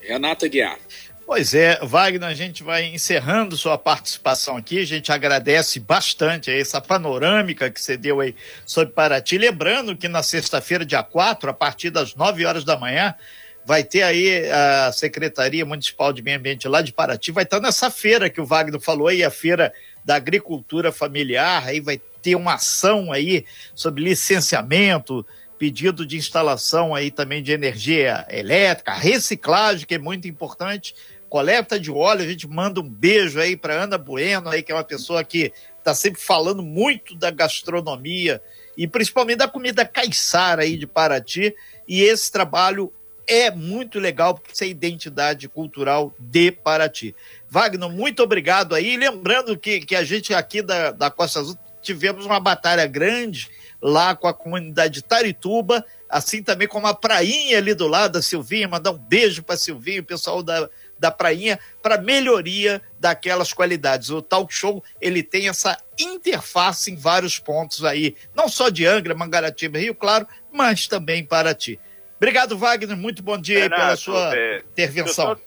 Renata 0.00 0.48
Guiar. 0.48 0.78
Pois 1.28 1.52
é, 1.52 1.78
Wagner, 1.84 2.26
a 2.26 2.32
gente 2.32 2.62
vai 2.62 2.86
encerrando 2.86 3.54
sua 3.54 3.76
participação 3.76 4.56
aqui. 4.56 4.78
A 4.78 4.86
gente 4.86 5.12
agradece 5.12 5.78
bastante 5.78 6.50
essa 6.50 6.80
panorâmica 6.80 7.70
que 7.70 7.78
você 7.78 7.98
deu 7.98 8.20
aí 8.20 8.34
sobre 8.64 8.94
Paraty. 8.94 9.36
Lembrando 9.36 9.94
que 9.94 10.08
na 10.08 10.22
sexta-feira, 10.22 10.86
dia 10.86 11.02
4, 11.02 11.50
a 11.50 11.52
partir 11.52 11.90
das 11.90 12.14
9 12.14 12.46
horas 12.46 12.64
da 12.64 12.78
manhã, 12.78 13.14
vai 13.62 13.84
ter 13.84 14.04
aí 14.04 14.50
a 14.50 14.90
Secretaria 14.90 15.66
Municipal 15.66 16.14
de 16.14 16.22
Meio 16.22 16.38
Ambiente 16.38 16.66
lá 16.66 16.80
de 16.80 16.94
Paraty, 16.94 17.30
vai 17.30 17.44
estar 17.44 17.60
nessa 17.60 17.90
feira 17.90 18.30
que 18.30 18.40
o 18.40 18.46
Wagner 18.46 18.80
falou 18.80 19.08
aí, 19.08 19.22
a 19.22 19.30
feira 19.30 19.70
da 20.02 20.14
agricultura 20.14 20.90
familiar, 20.90 21.62
aí 21.66 21.78
vai 21.78 22.00
ter 22.22 22.36
uma 22.36 22.54
ação 22.54 23.12
aí 23.12 23.44
sobre 23.74 24.02
licenciamento, 24.02 25.26
pedido 25.58 26.06
de 26.06 26.16
instalação 26.16 26.94
aí 26.94 27.10
também 27.10 27.42
de 27.42 27.52
energia 27.52 28.24
elétrica, 28.30 28.94
reciclagem, 28.94 29.86
que 29.86 29.96
é 29.96 29.98
muito 29.98 30.26
importante, 30.26 30.94
coleta 31.28 31.78
de 31.78 31.90
óleo, 31.90 32.22
a 32.22 32.28
gente 32.28 32.48
manda 32.48 32.80
um 32.80 32.88
beijo 32.88 33.38
aí 33.40 33.56
para 33.56 33.82
Ana 33.82 33.98
Bueno, 33.98 34.48
aí, 34.48 34.62
que 34.62 34.72
é 34.72 34.74
uma 34.74 34.84
pessoa 34.84 35.22
que 35.22 35.52
está 35.78 35.94
sempre 35.94 36.20
falando 36.20 36.62
muito 36.62 37.14
da 37.14 37.30
gastronomia 37.30 38.42
e 38.76 38.86
principalmente 38.86 39.38
da 39.38 39.48
comida 39.48 39.84
caiçara 39.84 40.62
aí 40.62 40.76
de 40.76 40.86
Paraty, 40.86 41.54
e 41.86 42.02
esse 42.02 42.30
trabalho 42.30 42.92
é 43.26 43.50
muito 43.50 43.98
legal, 43.98 44.34
porque 44.34 44.52
isso 44.52 44.64
é 44.64 44.66
a 44.68 44.70
identidade 44.70 45.48
cultural 45.48 46.14
de 46.18 46.50
Paraty. 46.50 47.14
Wagner, 47.50 47.90
muito 47.90 48.22
obrigado 48.22 48.74
aí. 48.74 48.96
Lembrando 48.96 49.58
que, 49.58 49.80
que 49.80 49.94
a 49.94 50.02
gente 50.02 50.32
aqui 50.32 50.62
da, 50.62 50.92
da 50.92 51.10
Costa 51.10 51.40
Azul 51.40 51.58
tivemos 51.82 52.24
uma 52.24 52.40
batalha 52.40 52.86
grande 52.86 53.50
lá 53.82 54.14
com 54.14 54.26
a 54.26 54.34
comunidade 54.34 54.94
de 54.94 55.02
Tarituba, 55.02 55.84
assim 56.08 56.42
também 56.42 56.66
como 56.66 56.86
a 56.86 56.94
Prainha 56.94 57.58
ali 57.58 57.74
do 57.74 57.86
lado 57.86 58.12
da 58.12 58.22
Silvinha, 58.22 58.66
mandar 58.66 58.92
um 58.92 58.98
beijo 58.98 59.42
para 59.42 59.56
Silvinha, 59.56 60.00
o 60.00 60.04
pessoal 60.04 60.42
da, 60.42 60.68
da 60.98 61.10
Prainha, 61.10 61.58
para 61.82 61.98
melhoria 61.98 62.82
daquelas 62.98 63.52
qualidades. 63.52 64.10
O 64.10 64.20
Talk 64.22 64.52
Show, 64.52 64.82
ele 65.00 65.22
tem 65.22 65.48
essa 65.48 65.80
interface 65.98 66.90
em 66.90 66.96
vários 66.96 67.38
pontos 67.38 67.84
aí, 67.84 68.16
não 68.34 68.48
só 68.48 68.68
de 68.68 68.86
Angra, 68.86 69.14
Mangaratiba, 69.14 69.78
Rio 69.78 69.94
Claro, 69.94 70.26
mas 70.52 70.86
também 70.86 71.24
Paraty. 71.24 71.78
Obrigado, 72.16 72.58
Wagner. 72.58 72.96
Muito 72.96 73.22
bom 73.22 73.38
dia 73.38 73.60
Renato, 73.60 73.82
pela 73.82 73.96
sua 73.96 74.36
é, 74.36 74.58
intervenção. 74.58 75.36
Só, 75.36 75.40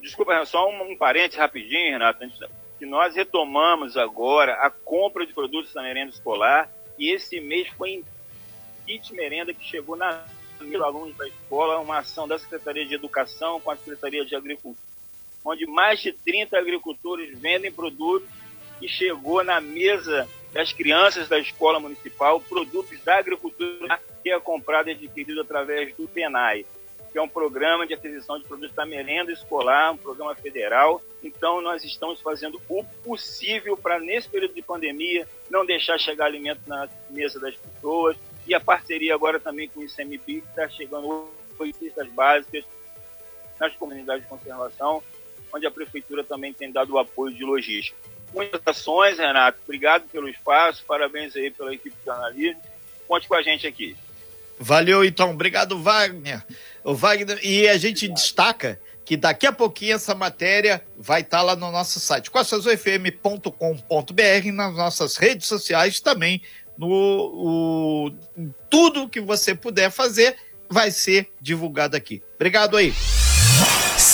desculpa, 0.00 0.44
só 0.44 0.68
um, 0.68 0.92
um 0.92 0.96
parente 0.96 1.36
rapidinho, 1.36 1.92
Renato, 1.92 2.20
que 2.78 2.86
nós 2.86 3.14
retomamos 3.14 3.96
agora 3.96 4.54
a 4.54 4.70
compra 4.70 5.26
de 5.26 5.32
produtos 5.32 5.72
da 5.72 5.82
merenda 5.82 6.10
escolar 6.10 6.68
e 6.98 7.10
esse 7.10 7.40
mês 7.40 7.68
foi 7.76 7.90
em 7.90 8.04
kit 8.86 9.12
merenda 9.14 9.52
que 9.52 9.64
chegou 9.64 9.96
na 9.96 10.24
mil 10.60 10.84
alunos 10.84 11.16
da 11.16 11.26
escola, 11.28 11.78
uma 11.78 11.98
ação 11.98 12.26
da 12.26 12.38
Secretaria 12.38 12.84
de 12.84 12.94
Educação 12.94 13.60
com 13.60 13.70
a 13.70 13.76
Secretaria 13.76 14.24
de 14.24 14.34
Agricultura, 14.34 14.87
onde 15.48 15.66
mais 15.66 16.00
de 16.00 16.12
30 16.12 16.58
agricultores 16.58 17.38
vendem 17.38 17.72
produtos 17.72 18.28
e 18.82 18.88
chegou 18.88 19.42
na 19.42 19.60
mesa 19.60 20.28
das 20.52 20.72
crianças 20.72 21.28
da 21.28 21.38
escola 21.38 21.80
municipal 21.80 22.40
produtos 22.40 23.00
da 23.02 23.18
agricultura 23.18 23.98
que 24.22 24.30
é 24.30 24.38
comprado 24.38 24.88
e 24.88 24.92
adquirido 24.92 25.40
através 25.40 25.94
do 25.96 26.06
PENAI, 26.06 26.66
que 27.10 27.18
é 27.18 27.22
um 27.22 27.28
programa 27.28 27.86
de 27.86 27.94
aquisição 27.94 28.38
de 28.38 28.44
produtos 28.46 28.74
da 28.74 28.84
merenda 28.84 29.32
escolar, 29.32 29.92
um 29.92 29.96
programa 29.96 30.34
federal. 30.34 31.00
Então, 31.22 31.62
nós 31.62 31.82
estamos 31.82 32.20
fazendo 32.20 32.60
o 32.68 32.84
possível 33.02 33.76
para, 33.76 33.98
nesse 33.98 34.28
período 34.28 34.54
de 34.54 34.62
pandemia, 34.62 35.26
não 35.50 35.64
deixar 35.64 35.98
chegar 35.98 36.26
alimento 36.26 36.60
na 36.66 36.88
mesa 37.08 37.40
das 37.40 37.54
pessoas. 37.54 38.16
E 38.46 38.54
a 38.54 38.60
parceria 38.60 39.14
agora 39.14 39.40
também 39.40 39.68
com 39.68 39.80
o 39.80 39.84
ICMBio, 39.84 40.42
que 40.42 40.48
está 40.48 40.68
chegando 40.68 41.28
com 41.56 41.72
cestas 41.72 42.08
básicas 42.08 42.64
nas 43.58 43.74
comunidades 43.74 44.22
de 44.22 44.28
conservação, 44.28 45.02
onde 45.52 45.66
a 45.66 45.70
prefeitura 45.70 46.24
também 46.24 46.52
tem 46.52 46.70
dado 46.70 46.94
o 46.94 46.98
apoio 46.98 47.34
de 47.34 47.44
logística. 47.44 47.96
Muitas 48.32 48.60
ações, 48.66 49.18
Renato. 49.18 49.58
Obrigado 49.64 50.08
pelo 50.08 50.28
espaço, 50.28 50.84
parabéns 50.86 51.34
aí 51.34 51.50
pela 51.50 51.74
equipe 51.74 51.96
de 51.96 52.04
jornalismo. 52.04 52.60
Conte 53.06 53.26
com 53.26 53.34
a 53.34 53.42
gente 53.42 53.66
aqui. 53.66 53.96
Valeu, 54.58 55.04
então. 55.04 55.30
Obrigado, 55.30 55.78
Wagner. 55.78 56.44
O 56.84 56.94
Wagner. 56.94 57.38
E 57.42 57.68
a 57.68 57.78
gente 57.78 58.08
destaca 58.08 58.78
que 59.04 59.16
daqui 59.16 59.46
a 59.46 59.52
pouquinho 59.52 59.94
essa 59.94 60.14
matéria 60.14 60.82
vai 60.98 61.22
estar 61.22 61.38
tá 61.38 61.42
lá 61.42 61.56
no 61.56 61.72
nosso 61.72 61.98
site, 61.98 62.30
coastazulfm.com.br, 62.30 64.52
nas 64.52 64.74
nossas 64.74 65.16
redes 65.16 65.46
sociais 65.46 65.98
também, 65.98 66.42
no 66.76 66.88
o, 66.88 68.10
tudo 68.68 69.08
que 69.08 69.20
você 69.20 69.54
puder 69.54 69.90
fazer 69.90 70.36
vai 70.68 70.90
ser 70.90 71.32
divulgado 71.40 71.96
aqui. 71.96 72.22
Obrigado 72.36 72.76
aí. 72.76 72.92